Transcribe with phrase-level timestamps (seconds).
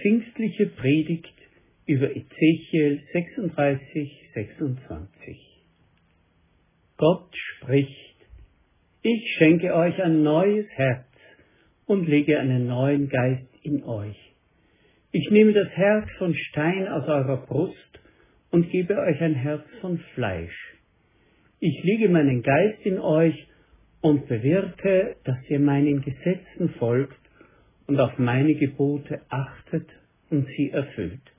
[0.00, 1.34] pfingstliche Predigt
[1.86, 5.36] über Ezechiel 36, 26.
[6.96, 8.16] Gott spricht,
[9.02, 11.06] ich schenke euch ein neues Herz
[11.86, 14.16] und lege einen neuen Geist in euch.
[15.12, 18.00] Ich nehme das Herz von Stein aus eurer Brust
[18.50, 20.74] und gebe euch ein Herz von Fleisch.
[21.58, 23.46] Ich lege meinen Geist in euch
[24.00, 27.19] und bewirke, dass ihr meinen Gesetzen folgt
[27.90, 29.88] und auf meine Gebote achtet
[30.30, 31.32] und sie erfüllt.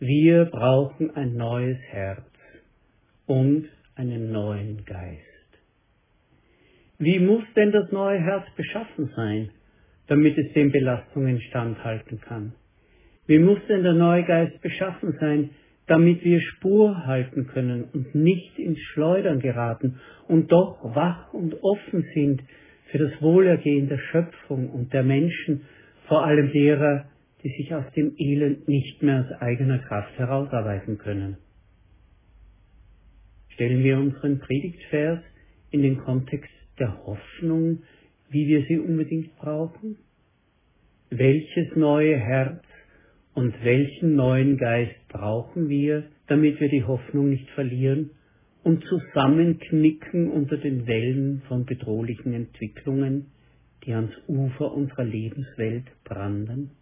[0.00, 2.24] Wir brauchen ein neues Herz
[3.26, 5.20] und einen neuen Geist.
[6.96, 9.50] Wie muss denn das neue Herz beschaffen sein,
[10.06, 12.54] damit es den Belastungen standhalten kann?
[13.26, 15.50] Wie muss denn der neue Geist beschaffen sein,
[15.86, 22.06] damit wir Spur halten können und nicht ins Schleudern geraten und doch wach und offen
[22.14, 22.42] sind
[22.90, 25.62] für das Wohlergehen der Schöpfung und der Menschen,
[26.06, 27.06] vor allem derer,
[27.42, 31.36] die sich aus dem Elend nicht mehr aus eigener Kraft herausarbeiten können.
[33.50, 35.20] Stellen wir unseren Predigtvers
[35.70, 37.82] in den Kontext der Hoffnung,
[38.30, 39.98] wie wir sie unbedingt brauchen?
[41.10, 42.62] Welches neue Herz
[43.34, 48.10] und welchen neuen Geist brauchen wir, damit wir die Hoffnung nicht verlieren
[48.68, 53.28] und zusammenknicken unter den Wellen von bedrohlichen Entwicklungen,
[53.86, 56.72] die ans Ufer unserer Lebenswelt branden?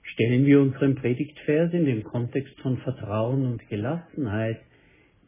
[0.00, 4.56] Stellen wir unseren Predigtvers in den Kontext von Vertrauen und Gelassenheit,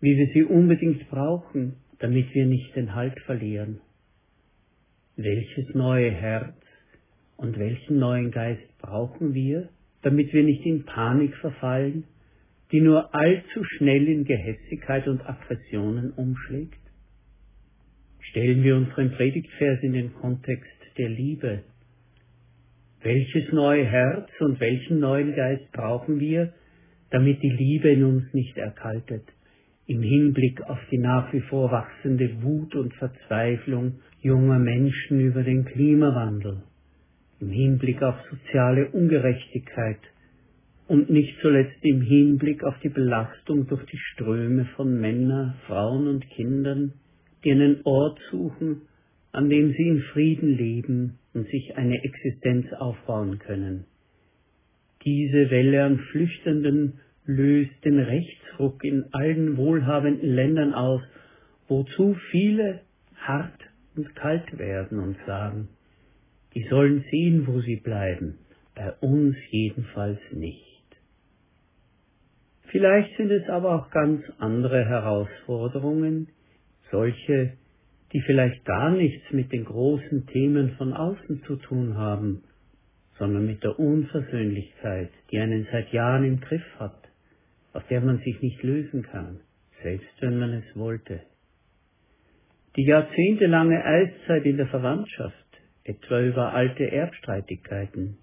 [0.00, 3.82] wie wir sie unbedingt brauchen, damit wir nicht den Halt verlieren.
[5.16, 6.54] Welches neue Herz
[7.36, 9.68] und welchen neuen Geist brauchen wir,
[10.00, 12.04] damit wir nicht in Panik verfallen,
[12.70, 16.80] die nur allzu schnell in Gehässigkeit und Aggressionen umschlägt?
[18.30, 21.62] Stellen wir unseren Predigtvers in den Kontext der Liebe.
[23.02, 26.52] Welches neue Herz und welchen neuen Geist brauchen wir,
[27.10, 29.24] damit die Liebe in uns nicht erkaltet,
[29.86, 35.64] im Hinblick auf die nach wie vor wachsende Wut und Verzweiflung junger Menschen über den
[35.64, 36.62] Klimawandel?
[37.40, 39.98] im Hinblick auf soziale Ungerechtigkeit
[40.88, 46.28] und nicht zuletzt im Hinblick auf die Belastung durch die Ströme von Männern, Frauen und
[46.30, 46.94] Kindern,
[47.44, 48.82] die einen Ort suchen,
[49.30, 53.84] an dem sie in Frieden leben und sich eine Existenz aufbauen können.
[55.04, 56.94] Diese Welle an Flüchtenden
[57.26, 61.02] löst den Rechtsruck in allen wohlhabenden Ländern aus,
[61.68, 62.80] wo zu viele
[63.16, 63.60] hart
[63.94, 65.68] und kalt werden und sagen,
[66.54, 68.38] die sollen sehen, wo sie bleiben,
[68.74, 70.67] bei uns jedenfalls nicht.
[72.70, 76.28] Vielleicht sind es aber auch ganz andere Herausforderungen,
[76.90, 77.54] solche,
[78.12, 82.44] die vielleicht gar nichts mit den großen Themen von außen zu tun haben,
[83.18, 87.08] sondern mit der Unversöhnlichkeit, die einen seit Jahren im Griff hat,
[87.72, 89.40] aus der man sich nicht lösen kann,
[89.82, 91.22] selbst wenn man es wollte.
[92.76, 95.34] Die jahrzehntelange Eiszeit in der Verwandtschaft,
[95.84, 98.18] etwa über alte Erbstreitigkeiten,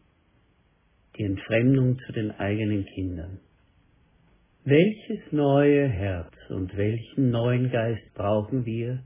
[1.17, 3.39] die Entfremdung zu den eigenen Kindern.
[4.67, 9.03] Welches neue Herz und welchen neuen Geist brauchen wir,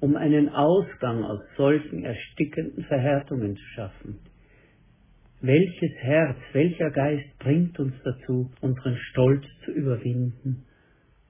[0.00, 4.20] um einen Ausgang aus solchen erstickenden Verhärtungen zu schaffen?
[5.42, 10.64] Welches Herz, welcher Geist bringt uns dazu, unseren Stolz zu überwinden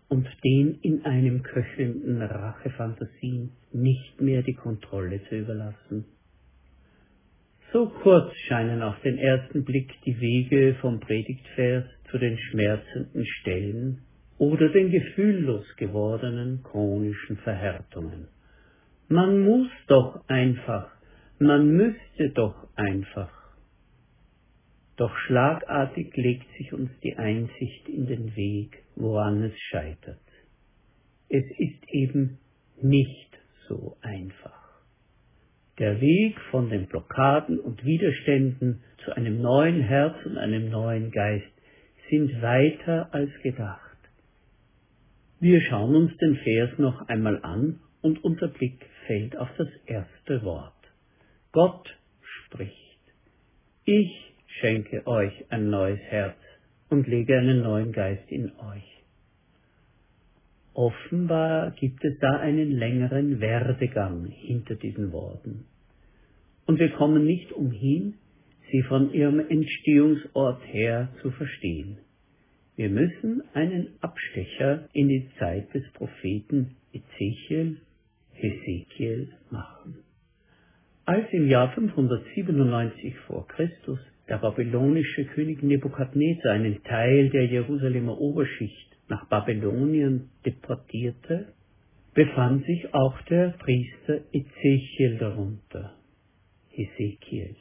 [0.08, 6.04] und den in einem köchelnden Rachefantasien nicht mehr die Kontrolle zu überlassen?
[7.72, 14.02] So kurz scheinen auf den ersten Blick die Wege vom Predigtvers zu den schmerzenden Stellen
[14.38, 18.26] oder den gefühllos gewordenen chronischen Verhärtungen.
[19.08, 20.90] Man muss doch einfach,
[21.38, 23.30] man müsste doch einfach.
[24.96, 30.18] Doch schlagartig legt sich uns die Einsicht in den Weg, woran es scheitert.
[31.28, 32.38] Es ist eben
[32.82, 33.38] nicht
[33.68, 34.59] so einfach.
[35.78, 41.46] Der Weg von den Blockaden und Widerständen zu einem neuen Herz und einem neuen Geist
[42.10, 43.80] sind weiter als gedacht.
[45.38, 50.42] Wir schauen uns den Vers noch einmal an und unser Blick fällt auf das erste
[50.44, 50.74] Wort.
[51.52, 51.96] Gott
[52.44, 53.00] spricht.
[53.84, 56.36] Ich schenke euch ein neues Herz
[56.90, 58.99] und lege einen neuen Geist in euch.
[60.74, 65.66] Offenbar gibt es da einen längeren Werdegang hinter diesen Worten
[66.70, 68.14] und wir kommen nicht umhin,
[68.70, 71.98] sie von ihrem Entstehungsort her zu verstehen.
[72.76, 77.78] Wir müssen einen Abstecher in die Zeit des Propheten Ezechiel,
[78.34, 79.96] Hesekiel machen.
[81.06, 88.96] Als im Jahr 597 vor Christus der babylonische König Nebukadnezar einen Teil der Jerusalemer Oberschicht
[89.10, 91.52] nach Babylonien deportierte,
[92.14, 95.94] befand sich auch der Priester Ezechiel darunter,
[96.70, 97.56] Hesekiel.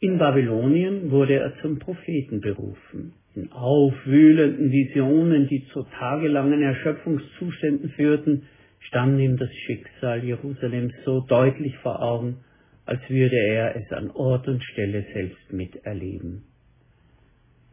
[0.00, 3.14] In Babylonien wurde er zum Propheten berufen.
[3.34, 8.42] In aufwühlenden Visionen, die zu tagelangen Erschöpfungszuständen führten,
[8.80, 12.38] stand ihm das Schicksal Jerusalems so deutlich vor Augen,
[12.84, 16.42] als würde er es an Ort und Stelle selbst miterleben.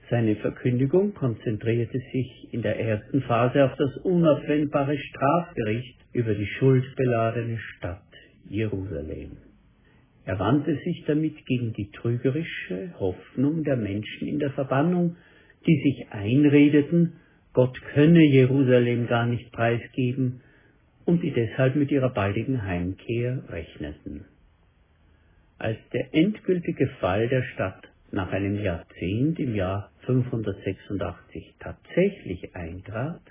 [0.09, 7.59] Seine Verkündigung konzentrierte sich in der ersten Phase auf das unabwendbare Strafgericht über die schuldbeladene
[7.59, 8.01] Stadt
[8.49, 9.37] Jerusalem.
[10.25, 15.15] Er wandte sich damit gegen die trügerische Hoffnung der Menschen in der Verbannung,
[15.67, 17.13] die sich einredeten,
[17.53, 20.41] Gott könne Jerusalem gar nicht preisgeben
[21.05, 24.25] und die deshalb mit ihrer baldigen Heimkehr rechneten.
[25.59, 33.21] Als der endgültige Fall der Stadt nach einem Jahrzehnt im Jahr 586 tatsächlich eintrat,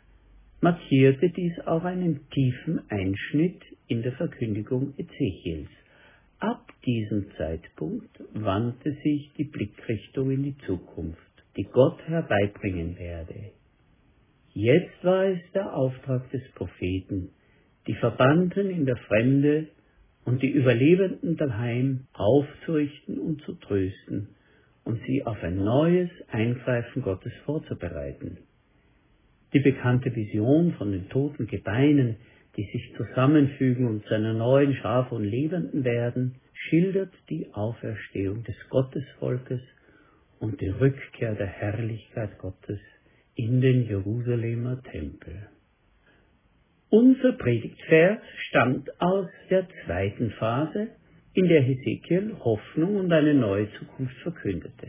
[0.61, 5.69] markierte dies auch einen tiefen Einschnitt in der Verkündigung Ezechiels.
[6.39, 11.19] Ab diesem Zeitpunkt wandte sich die Blickrichtung in die Zukunft,
[11.57, 13.53] die Gott herbeibringen werde.
[14.53, 17.31] Jetzt war es der Auftrag des Propheten,
[17.87, 19.69] die Verbannten in der Fremde
[20.25, 24.29] und die Überlebenden daheim aufzurichten und zu trösten
[24.89, 28.39] und sie auf ein neues Eingreifen Gottes vorzubereiten.
[29.53, 32.17] Die bekannte Vision von den toten Gebeinen,
[32.57, 38.57] die sich zusammenfügen und zu einer neuen Schar von Lebenden werden, schildert die Auferstehung des
[38.71, 39.61] Gottesvolkes
[40.39, 42.81] und die Rückkehr der Herrlichkeit Gottes
[43.35, 45.49] in den Jerusalemer Tempel.
[46.89, 50.89] Unser Predigtvers stammt aus der zweiten Phase,
[51.39, 54.89] in der Hesekiel Hoffnung und eine neue Zukunft verkündete.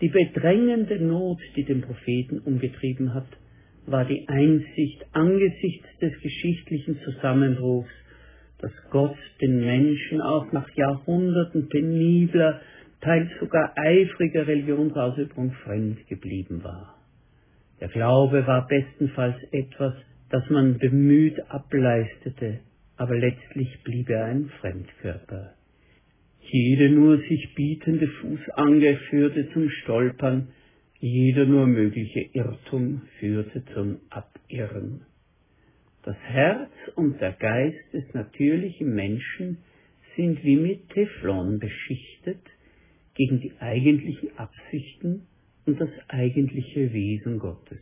[0.00, 3.28] Die bedrängende Not, die den Propheten umgetrieben hat,
[3.86, 7.92] war die Einsicht angesichts des geschichtlichen Zusammenbruchs,
[8.58, 12.60] dass Gott den Menschen auch nach Jahrhunderten penibler,
[13.00, 16.98] teils sogar eifriger Religionsausübung fremd geblieben war.
[17.80, 19.94] Der Glaube war bestenfalls etwas,
[20.30, 22.58] das man bemüht ableistete,
[22.96, 25.54] aber letztlich blieb er ein Fremdkörper.
[26.40, 30.48] Jede nur sich bietende Fußange führte zum Stolpern,
[30.98, 35.06] jeder nur mögliche Irrtum führte zum Abirren.
[36.02, 39.58] Das Herz und der Geist des natürlichen Menschen
[40.16, 42.40] sind wie mit Teflon beschichtet
[43.14, 45.26] gegen die eigentlichen Absichten
[45.64, 47.80] und das eigentliche Wesen Gottes.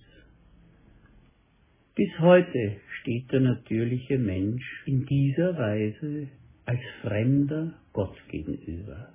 [2.00, 6.28] Bis heute steht der natürliche Mensch in dieser Weise
[6.64, 9.12] als Fremder Gott gegenüber.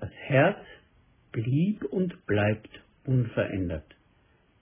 [0.00, 0.56] Das Herz
[1.32, 2.70] blieb und bleibt
[3.04, 3.84] unverändert.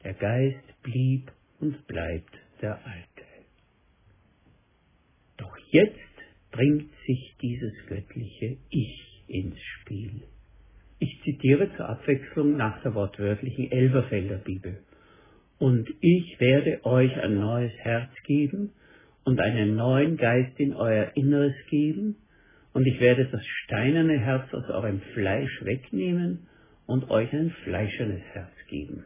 [0.03, 3.29] Der Geist blieb und bleibt der Alte.
[5.37, 6.17] Doch jetzt
[6.51, 10.25] bringt sich dieses göttliche Ich ins Spiel.
[10.99, 14.83] Ich zitiere zur Abwechslung nach der wortwörtlichen Elberfelder Bibel
[15.61, 18.73] und ich werde euch ein neues Herz geben
[19.25, 22.17] und einen neuen Geist in euer Inneres geben,
[22.73, 26.47] und ich werde das steinerne Herz aus eurem Fleisch wegnehmen
[26.87, 29.05] und euch ein fleischernes Herz geben.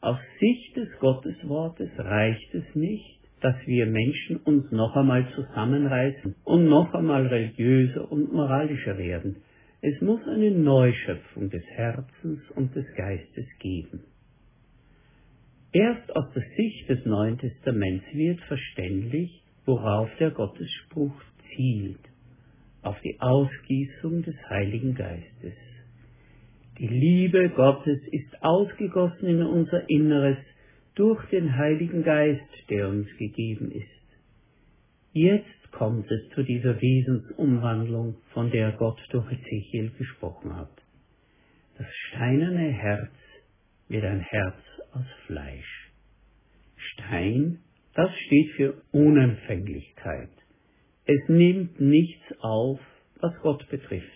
[0.00, 6.66] Aus Sicht des Gotteswortes reicht es nicht, dass wir Menschen uns noch einmal zusammenreißen und
[6.66, 9.36] noch einmal religiöser und moralischer werden.
[9.80, 14.04] Es muss eine Neuschöpfung des Herzens und des Geistes geben.
[15.74, 21.20] Erst aus der Sicht des Neuen Testaments wird verständlich, worauf der Gottesspruch
[21.52, 21.98] zielt,
[22.82, 25.56] auf die Ausgießung des Heiligen Geistes.
[26.78, 30.38] Die Liebe Gottes ist ausgegossen in unser Inneres
[30.94, 33.84] durch den Heiligen Geist, der uns gegeben ist.
[35.12, 40.70] Jetzt kommt es zu dieser Wesensumwandlung, von der Gott durch Ezechiel gesprochen hat.
[41.76, 43.10] Das steinerne Herz
[43.88, 44.63] wird ein Herz
[44.94, 45.90] aus Fleisch.
[46.76, 47.58] Stein,
[47.94, 50.30] das steht für Unempfänglichkeit.
[51.06, 52.80] Es nimmt nichts auf,
[53.20, 54.08] was Gott betrifft.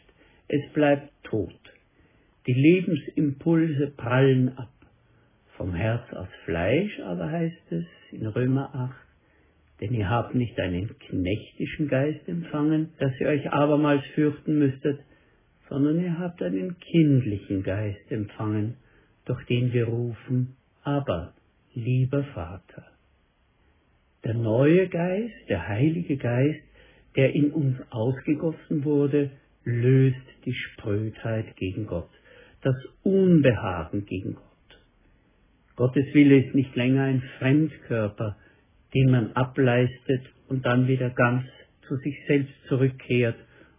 [0.49, 1.59] Es bleibt tot.
[2.47, 4.73] Die Lebensimpulse prallen ab.
[5.57, 8.97] Vom Herz aus Fleisch aber heißt es in Römer 8,
[9.81, 15.01] denn ihr habt nicht einen knechtischen Geist empfangen, dass ihr euch abermals fürchten müsstet,
[15.69, 18.77] sondern ihr habt einen kindlichen Geist empfangen,
[19.27, 21.35] durch den wir rufen, aber,
[21.75, 22.87] lieber Vater.
[24.25, 26.63] Der neue Geist, der Heilige Geist,
[27.17, 29.31] der in uns ausgegossen wurde,
[29.65, 32.11] löst die Sprödheit gegen Gott,
[32.63, 34.45] das Unbehagen gegen Gott.
[35.77, 38.37] Gottes Wille ist nicht länger ein Fremdkörper,
[38.95, 41.45] den man ableistet und dann wieder ganz
[41.87, 43.37] zu sich selbst zurückkehrt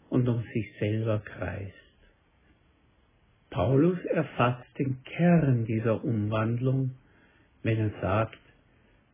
[0.09, 1.78] und um sich selber kreist.
[3.49, 6.91] Paulus erfasst den Kern dieser Umwandlung,
[7.63, 8.39] wenn er sagt,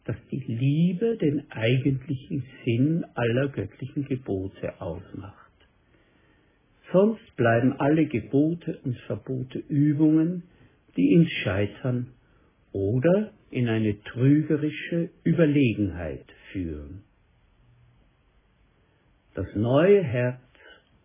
[0.06, 5.52] dass die Liebe den eigentlichen Sinn aller göttlichen Gebote ausmacht.
[6.92, 10.44] Sonst bleiben alle Gebote und Verbote Übungen,
[10.96, 12.14] die ins Scheitern
[12.72, 17.04] oder in eine trügerische Überlegenheit führen.
[19.34, 20.40] Das neue Herz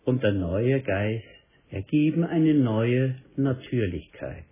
[0.04, 1.24] und der neue Geist
[1.70, 4.44] ergeben eine neue Natürlichkeit.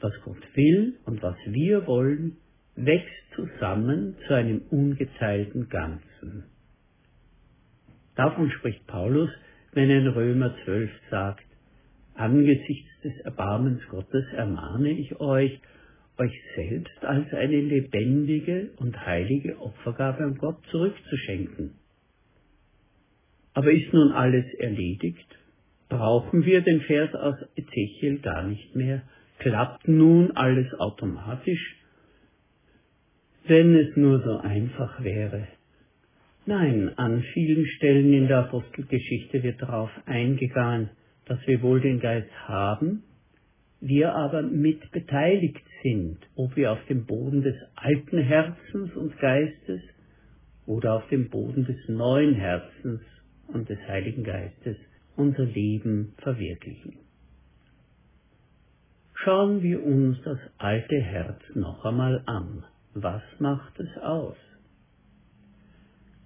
[0.00, 2.36] Was Gott will und was wir wollen,
[2.74, 6.44] wächst zusammen zu einem ungeteilten Ganzen.
[8.16, 9.30] Davon spricht Paulus,
[9.72, 11.44] wenn er in Römer 12 sagt,
[12.14, 15.60] angesichts des Erbarmens Gottes ermahne ich euch,
[16.18, 21.74] euch selbst als eine lebendige und heilige Opfergabe an Gott zurückzuschenken.
[23.54, 25.39] Aber ist nun alles erledigt?
[25.90, 29.02] Brauchen wir den Vers aus Ezechiel gar nicht mehr?
[29.40, 31.76] Klappt nun alles automatisch?
[33.44, 35.48] Wenn es nur so einfach wäre.
[36.46, 40.90] Nein, an vielen Stellen in der Apostelgeschichte wird darauf eingegangen,
[41.26, 43.02] dass wir wohl den Geist haben,
[43.80, 49.80] wir aber mit beteiligt sind, ob wir auf dem Boden des alten Herzens und Geistes
[50.66, 53.00] oder auf dem Boden des neuen Herzens
[53.48, 54.76] und des Heiligen Geistes
[55.20, 56.98] unser Leben verwirklichen.
[59.14, 62.64] Schauen wir uns das alte Herz noch einmal an.
[62.94, 64.36] Was macht es aus?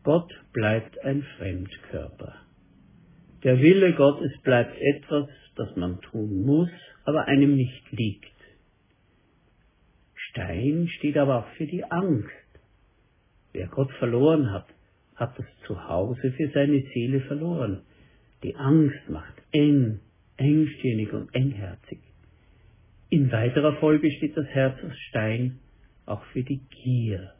[0.04, 2.36] Gott bleibt ein Fremdkörper.
[3.42, 6.70] Der Wille Gottes bleibt etwas, das man tun muss,
[7.04, 8.32] aber einem nicht liegt.
[10.14, 12.30] Stein steht aber auch für die Angst.
[13.52, 14.66] Wer Gott verloren hat,
[15.16, 17.82] hat das Zuhause für seine Seele verloren.
[18.44, 20.00] Die Angst macht eng,
[20.36, 21.98] engstirnig und engherzig.
[23.08, 25.60] In weiterer Folge steht das Herz aus Stein
[26.04, 27.32] auch für die Gier,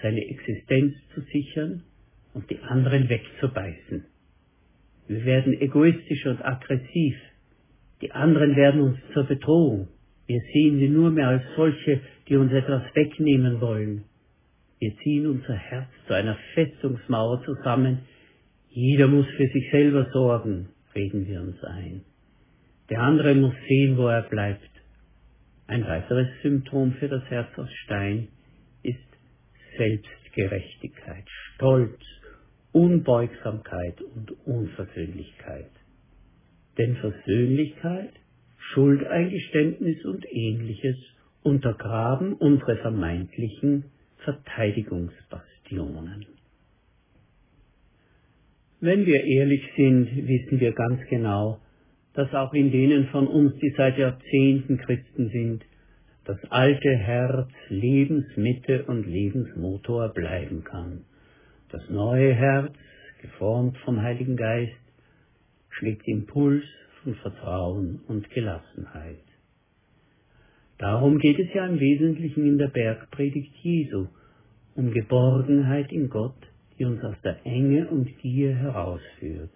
[0.00, 1.82] seine Existenz zu sichern
[2.34, 4.04] und die anderen wegzubeißen.
[5.08, 7.16] Wir werden egoistisch und aggressiv.
[8.00, 9.88] Die anderen werden uns zur Bedrohung.
[10.28, 14.04] Wir sehen sie nur mehr als solche, die uns etwas wegnehmen wollen.
[14.78, 18.02] Wir ziehen unser Herz zu einer Festungsmauer zusammen.
[18.70, 22.02] Jeder muss für sich selber sorgen, reden wir uns ein.
[22.90, 24.68] Der andere muss sehen, wo er bleibt.
[25.66, 28.28] Ein weiteres Symptom für das Herz aus Stein
[28.82, 28.98] ist
[29.76, 32.00] Selbstgerechtigkeit, Stolz,
[32.72, 35.70] Unbeugsamkeit und Unversöhnlichkeit.
[36.78, 38.12] Denn Versöhnlichkeit,
[38.72, 40.96] Schuldeingeständnis und ähnliches
[41.42, 43.84] untergraben unsere vermeintlichen
[44.18, 46.26] Verteidigungsbastionen.
[48.80, 51.58] Wenn wir ehrlich sind, wissen wir ganz genau,
[52.14, 55.64] dass auch in denen von uns, die seit Jahrzehnten Christen sind,
[56.24, 61.04] das alte Herz Lebensmitte und Lebensmotor bleiben kann.
[61.70, 62.72] Das neue Herz,
[63.20, 64.72] geformt vom Heiligen Geist,
[65.70, 66.62] schlägt Impuls
[67.02, 69.24] von Vertrauen und Gelassenheit.
[70.78, 74.06] Darum geht es ja im Wesentlichen in der Bergpredigt Jesu,
[74.76, 76.36] um Geborgenheit in Gott,
[76.78, 79.50] die uns aus der Enge und Gier herausführt.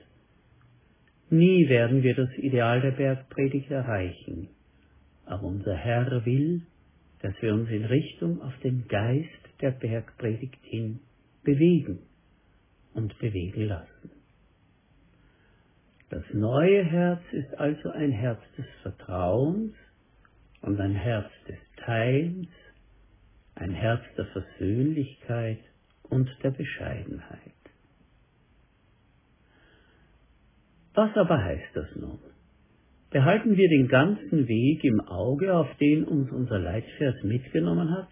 [1.31, 4.49] Nie werden wir das Ideal der Bergpredigt erreichen,
[5.25, 6.63] aber unser Herr will,
[7.21, 9.29] dass wir uns in Richtung auf den Geist
[9.61, 10.99] der Bergpredigt hin
[11.45, 12.01] bewegen
[12.95, 14.11] und bewegen lassen.
[16.11, 19.73] Das neue Herz ist also ein Herz des Vertrauens
[20.61, 22.49] und ein Herz des Teils,
[23.55, 25.61] ein Herz der Versöhnlichkeit
[26.13, 27.41] und der Bescheidenheit.
[30.95, 32.19] Was aber heißt das nun?
[33.11, 38.09] Behalten wir den ganzen Weg im Auge, auf den uns unser Leitvers mitgenommen hat,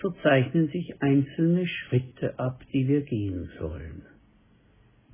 [0.00, 4.02] so zeichnen sich einzelne Schritte ab, die wir gehen sollen.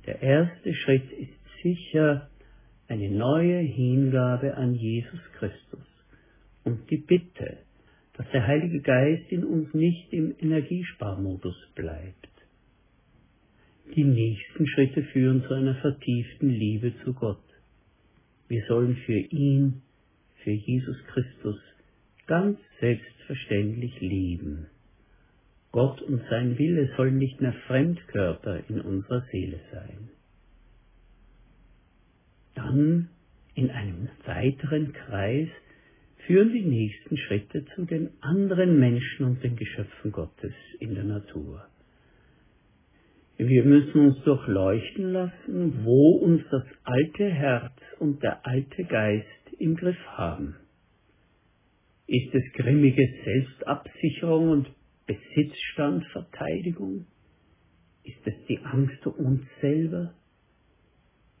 [0.05, 2.29] Der erste Schritt ist sicher
[2.87, 5.85] eine neue Hingabe an Jesus Christus
[6.63, 7.57] und die Bitte,
[8.13, 12.28] dass der Heilige Geist in uns nicht im Energiesparmodus bleibt.
[13.95, 17.43] Die nächsten Schritte führen zu einer vertieften Liebe zu Gott.
[18.47, 19.81] Wir sollen für ihn,
[20.43, 21.57] für Jesus Christus
[22.27, 24.67] ganz selbstverständlich leben.
[25.71, 30.09] Gott und sein Wille sollen nicht mehr Fremdkörper in unserer Seele sein.
[32.53, 33.09] Dann
[33.55, 35.49] in einem weiteren Kreis
[36.27, 41.67] führen die nächsten Schritte zu den anderen Menschen und den Geschöpfen Gottes in der Natur.
[43.41, 49.25] Wir müssen uns durchleuchten lassen, wo uns das alte Herz und der alte Geist
[49.57, 50.57] im Griff haben.
[52.05, 54.69] Ist es grimmige Selbstabsicherung und
[55.07, 57.05] Besitzstandverteidigung?
[58.03, 60.13] Ist es die Angst um uns selber?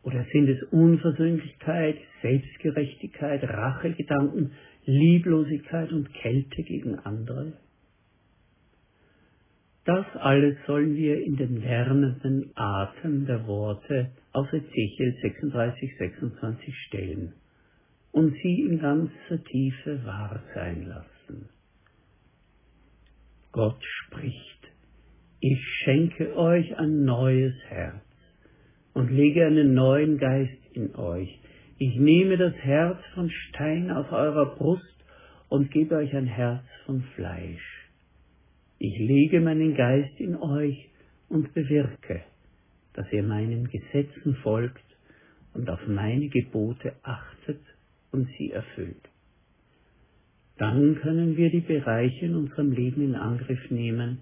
[0.01, 4.53] Oder sind es Unversöhnlichkeit, Selbstgerechtigkeit, Rachegedanken,
[4.85, 7.57] Lieblosigkeit und Kälte gegen andere?
[9.89, 17.33] Das alles sollen wir in den lernenden Atem der Worte aus Ezechiel 36, 26 stellen
[18.11, 21.49] und sie in ganzer Tiefe wahr sein lassen.
[23.51, 24.67] Gott spricht,
[25.39, 28.05] ich schenke euch ein neues Herz
[28.93, 31.39] und lege einen neuen Geist in euch.
[31.79, 35.03] Ich nehme das Herz von Stein aus eurer Brust
[35.47, 37.78] und gebe euch ein Herz von Fleisch
[38.79, 40.89] ich lege meinen Geist in euch
[41.27, 42.23] und bewirke,
[42.93, 44.83] dass ihr meinen Gesetzen folgt
[45.53, 47.59] und auf meine Gebote achtet
[48.11, 49.09] und sie erfüllt.
[50.57, 54.19] Dann können wir die Bereiche in unserem Leben in Angriff nehmen,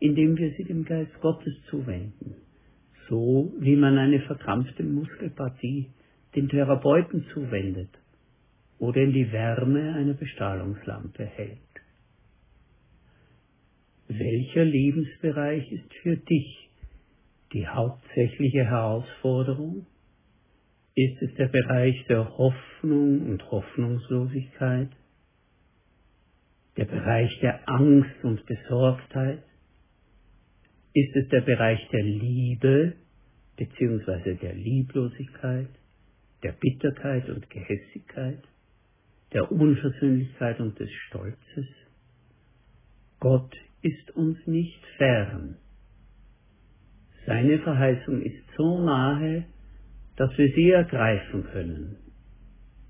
[0.00, 2.34] indem wir sie dem Geist Gottes zuwenden,
[3.08, 5.86] so wie man eine verkrampfte Muskelpartie
[6.34, 7.90] den Therapeuten zuwendet
[8.78, 11.58] oder in die Wärme einer Bestrahlungslampe hält.
[14.18, 16.70] Welcher Lebensbereich ist für dich
[17.52, 19.86] die hauptsächliche Herausforderung?
[20.94, 24.88] Ist es der Bereich der Hoffnung und Hoffnungslosigkeit?
[26.76, 29.44] Der Bereich der Angst und Besorgtheit?
[30.94, 32.94] Ist es der Bereich der Liebe
[33.56, 34.34] bzw.
[34.34, 35.68] der Lieblosigkeit,
[36.42, 38.42] der Bitterkeit und Gehässigkeit,
[39.32, 41.66] der Unversöhnlichkeit und des Stolzes?
[43.20, 45.56] Gott ist uns nicht fern.
[47.26, 49.44] Seine Verheißung ist so nahe,
[50.16, 51.96] dass wir sie ergreifen können.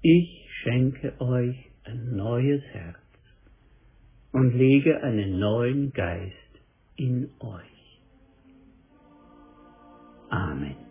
[0.00, 2.96] Ich schenke euch ein neues Herz
[4.32, 6.34] und lege einen neuen Geist
[6.96, 8.00] in euch.
[10.30, 10.87] Amen.